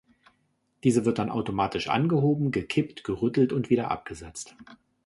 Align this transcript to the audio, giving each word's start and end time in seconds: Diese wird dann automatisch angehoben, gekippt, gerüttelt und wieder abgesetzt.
Diese 0.83 1.05
wird 1.05 1.19
dann 1.19 1.29
automatisch 1.29 1.87
angehoben, 1.87 2.49
gekippt, 2.49 3.03
gerüttelt 3.03 3.53
und 3.53 3.69
wieder 3.69 3.91
abgesetzt. 3.91 4.55